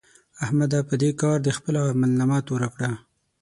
[0.43, 0.79] احمده!
[0.89, 2.91] په دې کار دې خپله عملنامه توره کړه.